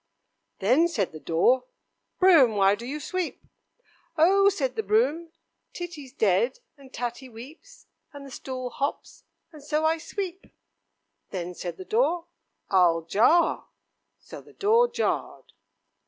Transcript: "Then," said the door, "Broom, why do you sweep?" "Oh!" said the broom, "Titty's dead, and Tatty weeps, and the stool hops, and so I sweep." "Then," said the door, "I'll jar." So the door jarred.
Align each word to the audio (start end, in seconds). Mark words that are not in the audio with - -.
"Then," 0.57 0.87
said 0.87 1.11
the 1.11 1.19
door, 1.19 1.65
"Broom, 2.19 2.55
why 2.55 2.73
do 2.73 2.87
you 2.87 2.99
sweep?" 2.99 3.45
"Oh!" 4.17 4.49
said 4.49 4.75
the 4.75 4.81
broom, 4.81 5.29
"Titty's 5.73 6.11
dead, 6.11 6.57
and 6.75 6.91
Tatty 6.91 7.29
weeps, 7.29 7.85
and 8.11 8.25
the 8.25 8.31
stool 8.31 8.71
hops, 8.71 9.25
and 9.51 9.63
so 9.63 9.85
I 9.85 9.99
sweep." 9.99 10.47
"Then," 11.29 11.53
said 11.53 11.77
the 11.77 11.85
door, 11.85 12.25
"I'll 12.71 13.03
jar." 13.03 13.67
So 14.17 14.41
the 14.41 14.53
door 14.53 14.87
jarred. 14.91 15.53